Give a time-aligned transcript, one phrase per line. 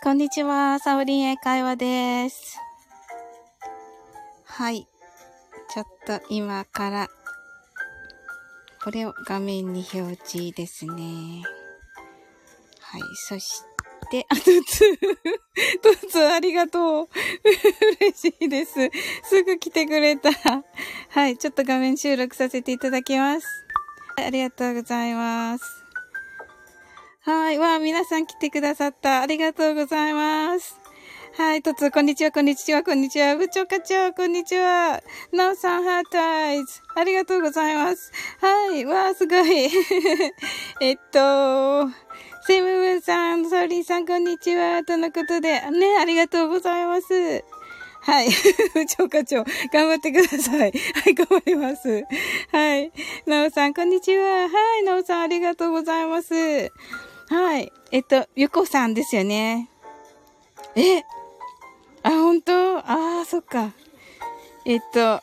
[0.00, 0.78] こんにちは。
[0.78, 2.56] サオリン英会話です。
[4.44, 4.86] はい。
[5.68, 7.08] ちょっと今から、
[8.82, 11.42] これを画面に表示ですね。
[12.80, 13.00] はい。
[13.16, 13.64] そし
[14.08, 14.98] て、あ、 トツ、
[16.00, 17.08] トツありがとう。
[18.00, 18.74] 嬉しいです。
[19.24, 20.30] すぐ来てくれた。
[21.10, 21.36] はい。
[21.36, 23.46] ちょっと画面収録させていただきます。
[24.16, 25.87] ありがとうございます。
[27.28, 27.58] はい。
[27.58, 29.20] わあ、皆さん来てくださった。
[29.20, 30.80] ありがとうございます。
[31.36, 31.62] はい。
[31.62, 33.36] とつ、こんにちは、こんにちは、こんにちは。
[33.36, 35.02] 部長課長、こんにちは。
[35.30, 36.80] なおさん、ハートアイズ。
[36.96, 38.12] ありがとうございます。
[38.40, 38.82] はい。
[38.86, 39.68] わあ、すごい。
[40.80, 41.90] えっと、
[42.46, 44.82] セムムンさん、ソーリーさん、こんにちは。
[44.84, 47.44] とのことで、ね、ありがとうございます。
[48.00, 48.30] はい。
[48.72, 50.58] 部長課長、頑張ってください。
[50.60, 50.72] はい、
[51.14, 52.04] 頑張ります。
[52.52, 52.90] はい。
[53.26, 54.48] なおさん、こんにちは。
[54.48, 56.72] はい、なおさん、ありがとうございます。
[57.30, 57.72] はい。
[57.92, 59.68] えっと、ゆこさんですよね。
[60.74, 61.00] え？
[62.02, 62.78] あ、本当？
[62.78, 63.72] ああ、そっか。
[64.64, 65.20] えっと、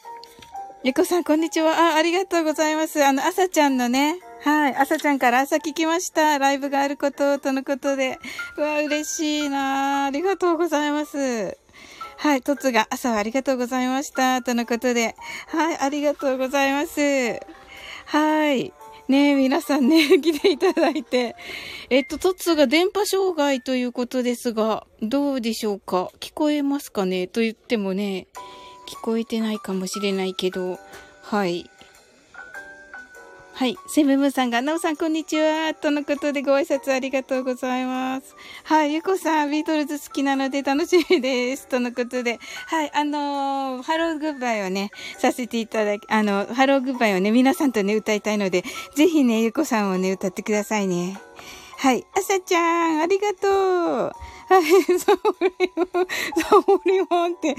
[0.83, 1.93] ゆこさん、こんにちは。
[1.93, 3.03] あ、ありがとうございます。
[3.03, 4.75] あの、あさちゃんのね、はい。
[4.75, 6.37] 朝ちゃんから朝聞きました。
[6.37, 8.19] ライブがあること、とのことで。
[8.57, 11.57] うわ、嬉しいなありがとうございます。
[12.17, 12.43] はい。
[12.43, 14.43] とつが朝はありがとうございました。
[14.43, 15.15] とのことで。
[15.47, 15.77] はい。
[15.79, 17.39] ありがとうございます。
[18.05, 18.71] はい。
[19.07, 21.35] ねえ、皆さんね、 来ていただいて。
[21.89, 26.09] えっと、トッツが電波障害ということですが、どうでしょうか？
[26.19, 27.27] 聞こえますかね？
[27.27, 28.27] と言ってもね、
[28.87, 30.79] 聞こえてないかもしれないけど、
[31.21, 31.69] はい。
[33.57, 33.77] はい。
[33.87, 35.73] セブンムさんが、なおさんこんにちは。
[35.73, 38.35] とのことでご挨拶ありがとうございます。
[38.65, 38.95] はい。
[38.95, 41.65] ゆこさん、ビートルズ好きなので楽しみです。
[41.71, 42.41] とのことで。
[42.67, 42.91] はい。
[42.93, 51.17] あのー、ハローグッバイをね、させていただき、あの、ハローグッバイをね、皆さんとね、歌いたいので、ぜひね、ゆこさんをね、歌ってくださいね。
[51.77, 52.05] はい。
[52.15, 54.11] あさちゃん、ありがとう。
[54.47, 55.87] はい、サボリモン、
[56.41, 57.55] サボリモンってよ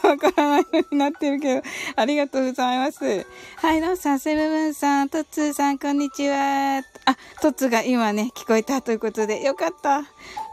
[0.00, 1.62] くわからないのになってるけど、
[1.96, 3.26] ありがとうございます。
[3.56, 6.89] はい、のさん、セブブンさん、トッツーさん、こんにちは。
[7.10, 10.02] あ、トツが今ね、聞こえたということで、よかった。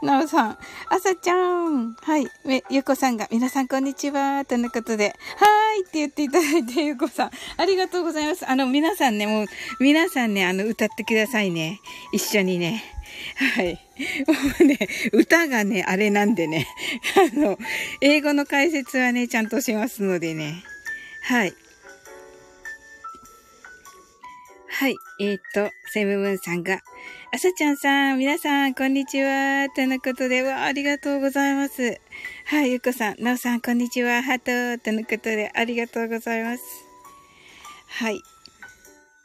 [0.02, 0.58] ナオさん、
[0.88, 2.26] あさちゃん、はい、
[2.70, 8.48] ゆこさんが、皆さんこんにちは、とのことで、はーいって言っていただいて、ゆこさん、ありがとうございます。
[8.48, 9.46] あの、皆さんね、もう、
[9.80, 11.80] 皆さんね、あの、歌ってくださいね。
[12.12, 12.82] 一緒にね。
[13.56, 13.74] はい。
[14.26, 14.78] もうね、
[15.12, 16.66] 歌がね、あれなんでね。
[17.34, 17.58] あの、
[18.00, 20.62] 英語の解説はね、ちゃんとしますのでね。
[21.22, 21.52] はい。
[24.70, 24.96] はい。
[25.20, 26.80] えっ、と、セムムンさんが、
[27.32, 29.68] あさちゃんさん、皆さん、こんにちは。
[29.74, 32.00] とのことで、わありがとうございます。
[32.46, 34.22] はい、ゆこさん、なおさん、こんにちは。
[34.22, 34.82] ハート。
[34.82, 36.62] とのことで、ありがとうございます。
[37.88, 38.20] はい。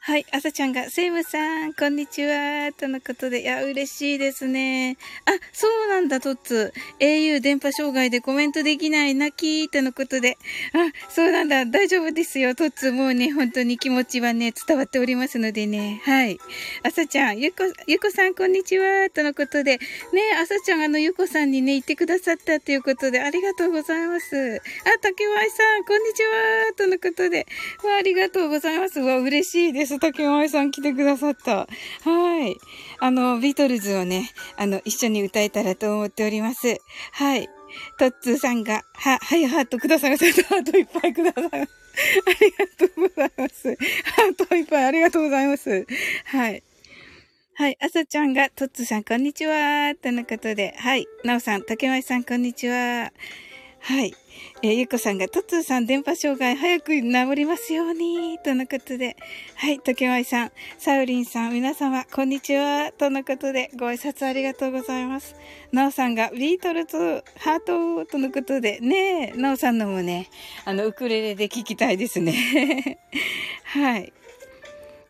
[0.06, 4.98] はい、朝ちゃんが、セイムさん、こんにちは、とのことで、いや、嬉しいですね。
[5.24, 6.74] あ、そうなんだ、トッツ。
[7.00, 10.36] au 電波障害でコメントできない、泣き、とのことで。
[10.74, 12.92] あ、そうなんだ、大丈夫ですよ、トッツ。
[12.92, 16.02] もうね、本当に気持ちはね、伝わっておりますのでね。
[16.04, 16.38] はい。
[16.82, 19.78] 朝ちゃん、ゆこ、ゆこさん、こんにちは、とのことで。
[19.78, 19.80] ね、
[20.38, 24.36] 朝ちゃん、あの、ゆこさんにね、言ってくださったということで、ありがとうございます。
[24.36, 27.46] あ、竹舞さん、こんにちは、とのことで。
[27.82, 29.00] わ、ありがとうございます。
[29.00, 29.93] わ、嬉しいです。
[29.94, 31.66] ス竹前さん来てくださった。
[32.02, 32.56] はい。
[32.98, 36.78] あの、ビートルズをね、あの、一緒に歌えたらと思っております。
[37.12, 37.48] はい。
[37.98, 40.30] トッツーさんが、は、はい、ハートくださいませ。
[40.30, 41.50] ハートいっぱいください。
[41.50, 41.66] あり
[42.50, 43.76] がとうございます。
[44.04, 45.86] ハートいっぱいありがとうございます。
[46.26, 46.62] はい。
[47.56, 47.76] はい。
[47.80, 49.94] あさちゃんが、トッツーさん、こんにちは。
[50.00, 50.74] とのことで。
[50.78, 51.06] はい。
[51.22, 53.12] なおさん、竹前さん、こんにちは。
[53.86, 54.14] はい。
[54.62, 59.14] えー、ゆこさんが、トツーさん電波障害早く治りますように、とのことで。
[59.56, 65.36] はい、とけまいさん、サウリンさん、皆様、こんにちは、とのことで、ご挨拶ありがとうございます。
[65.70, 70.30] なおさんが、ビートルズ、ハート、とのことで、ねえ、なおさんのもね、
[70.64, 72.98] あの、ウクレレで聞きたいですね。
[73.64, 74.14] はい。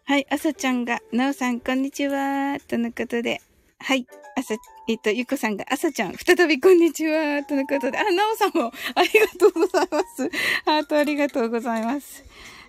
[0.02, 3.40] はい、あさちゃんが、なおさん、こんにちは、とのことで、
[3.78, 4.04] はい。
[4.36, 4.56] あさ、
[4.86, 10.30] えっと、ゆこさんが、あさちゃん、再びこんにちは、とのことで、あ、なおさんも、ありがとうございます。
[10.66, 12.22] ハートありがとうございます。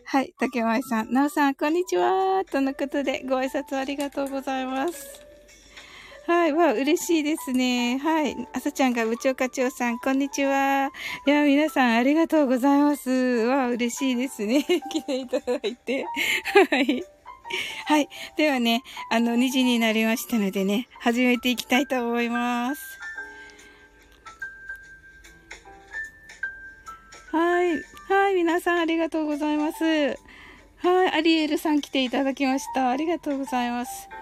[0.06, 5.26] はい、竹前さん、なおさん、こんにちは、とのことで、ご挨拶ありがとうございます。
[6.26, 7.98] はい、わ、嬉しいですね。
[7.98, 8.36] はい。
[8.54, 10.92] あさちゃんが部長課長さん、こんにちは。
[11.28, 13.10] いや、皆さんありがとうございます。
[13.12, 14.64] わ、嬉しいですね。
[14.90, 16.06] 来ていただいて。
[16.72, 17.04] はい。
[17.86, 18.10] はい。
[18.38, 23.00] ではね、あの、2時になりましたのでね、始めていきたいと思います。
[27.32, 27.84] はい。
[28.08, 28.36] はい。
[28.36, 29.84] 皆さんありがとうございます。
[29.84, 30.18] はい。
[31.12, 32.90] アリエルさん来ていただきました。
[32.90, 34.10] ありがとうございます。
[34.10, 34.18] は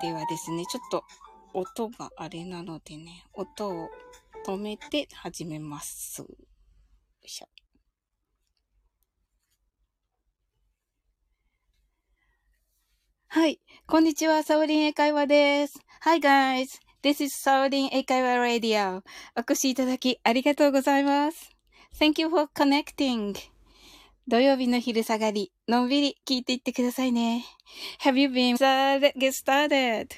[0.00, 0.06] い。
[0.06, 1.04] ではですね、ちょっと
[1.52, 3.90] 音があれなのでね、音を
[4.46, 6.22] 止めて始めます。
[6.22, 6.28] よ
[7.22, 7.59] いしょ。
[13.32, 13.60] はい。
[13.86, 15.78] こんにちは、サオリン英会話です。
[16.00, 16.80] Hi guys!
[17.00, 19.02] This is サオリン英会話 Radio.
[19.36, 21.52] お越しいただきありがとうございます。
[21.96, 23.36] Thank you for connecting.
[24.26, 27.44] 土曜日の昼下がり、のんびり聞いていってくださいね。
[28.02, 30.08] Have you been s a d get started.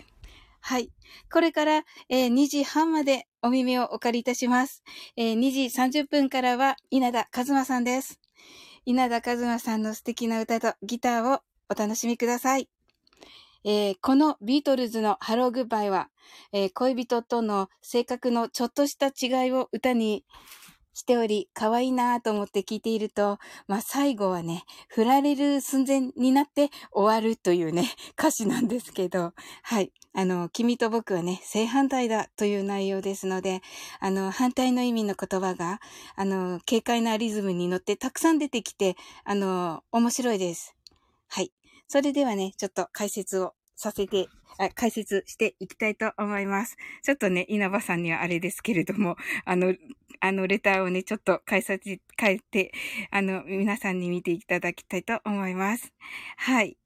[0.63, 0.89] はい。
[1.31, 4.83] これから、えー、2時半までお耳をお借りいたします。
[5.17, 8.19] えー、2時30分からは稲田和馬さんです。
[8.87, 12.71] 稲田和馬さんの素敵な歌とギターをお楽しみください。
[13.65, 16.09] えー、このビートルズのハローグッバイは、
[16.53, 20.25] えー、恋人との性格のちょっとした違いを歌に
[20.95, 29.33] しており、可愛いなぁと思って聞いていると、まあ最後はね、振られる寸前になって終わるというね、 歌詞なんですけど、
[29.63, 29.93] はい。
[30.15, 33.63] あの、君と僕はね、正反対だという内容ですので、
[33.99, 35.81] あの、反対の意味の言葉が、
[36.17, 40.77] あの、軽快なリズムに乗ってたくさん出てきて、あの、面白いです。
[41.29, 41.51] はい。
[41.93, 46.79] それではね、ちょっと解説をさせて、あ解説していきたいと思います。
[47.03, 49.75] ちょっとね、稲葉さんにはあれですけれども、あの、
[50.21, 52.73] あの、レターをね、ちょっと解説、変えて、
[53.11, 55.93] あの、皆さんに見ていただきたいと思います。
[56.39, 56.79] はい。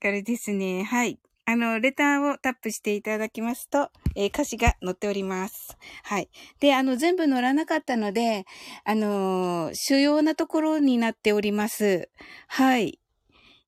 [0.00, 0.82] これですね。
[0.82, 1.20] はい。
[1.44, 5.76] あの、レターをタップしていただきますと、えー、歌詞が載っております。
[6.02, 6.28] はい。
[6.58, 8.44] で、あの、全部載らなかったので、
[8.84, 12.10] あのー、主要なところになっております。
[12.48, 12.98] はい。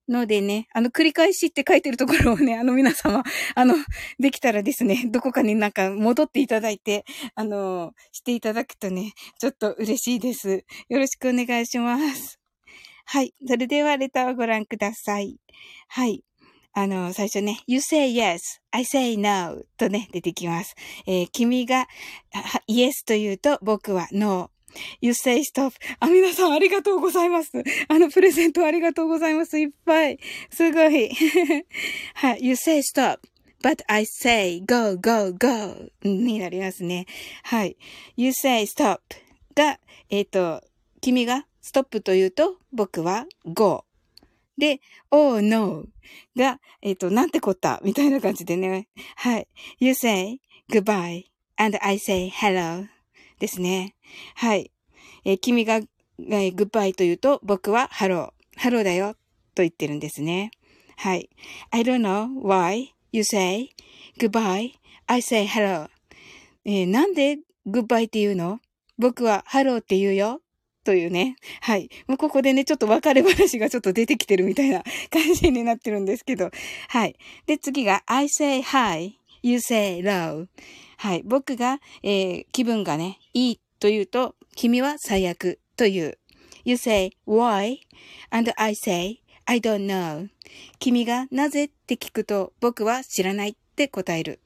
[0.09, 3.23] のでね、あの、繰り返しって書いてるところをね、 あの、皆様、
[3.55, 3.75] あの、
[4.19, 7.05] できたらですね、どこかになんか戻っていただいて、
[7.35, 10.65] あの、していただくとね、ちょっと嬉しいです。
[10.89, 12.39] よろしくお願いします。
[13.07, 13.35] はい。
[13.47, 15.39] それでは、レターをご覧ください。
[15.89, 16.25] はい。
[16.73, 20.75] あの、最初ね、you say yes, I say no とね、出てきます。
[21.07, 21.87] えー、君が、
[22.69, 24.51] yes と言うと、僕は no。
[25.01, 25.73] You say stop.
[26.01, 27.51] あ、皆さんありがとうございます。
[27.89, 29.59] あの、プレゼントありがとうございます。
[29.59, 30.19] いっぱい。
[30.51, 31.11] すごい。
[32.15, 32.45] はい。
[32.45, 33.19] You say stop.
[33.63, 37.07] But I say go, go, go になりますね。
[37.45, 37.77] はい。
[38.17, 38.99] You say stop
[39.55, 39.81] が、
[40.11, 40.63] えっ、ー、と、
[41.01, 43.87] 君がストップと言うと、僕は go。
[44.59, 44.81] で、
[45.11, 45.87] oh no
[46.37, 47.81] が、えっ、ー、と、なんてこった？
[47.83, 48.89] みたいな感じでね。
[49.17, 49.49] はい。
[49.79, 51.25] You say goodbye
[51.57, 52.87] and I say hello
[53.45, 53.95] ですね。
[54.37, 54.73] はい。
[55.27, 58.61] えー、君が、えー、グッバイと言うと、僕はハロー。
[58.61, 59.17] ハローだよ。
[59.55, 60.51] と言ってるんですね。
[60.97, 61.29] はい。
[61.71, 63.69] I don't know why you say
[64.19, 64.71] goodbye.
[65.07, 65.91] I say hello.
[66.65, 67.37] えー、なんで
[67.67, 68.61] グッバイって言うの？
[68.97, 70.41] 僕はハローって言うよ。
[70.85, 71.37] というね。
[71.61, 71.91] はい。
[72.07, 76.51] もうここでね、ちょっと別れ話がちょっと出てきてるみたいな感じになってるんですけど。
[76.89, 77.17] はい。
[77.47, 80.47] で、次が I say high, you say low.
[80.97, 81.23] はい。
[81.23, 86.19] 僕が、えー、気分がね、いいというと、君は最悪という。
[86.65, 87.77] You say, why?
[88.31, 90.29] And I say, I don't know.
[90.79, 94.41] 君がなぜって聞くと、僕は知らないって答える。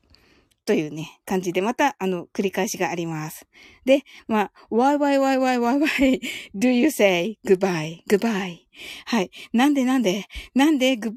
[0.65, 3.47] というね、感じで、また、あの、繰り返しがあります。
[3.87, 6.21] で、まあ、why, why, why, why, why, why
[6.55, 8.59] do you say goodbye, goodbye?
[9.07, 9.31] はい。
[9.53, 11.13] なんでなんでなんで goodbye